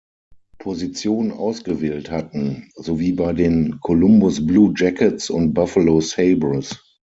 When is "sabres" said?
6.01-6.83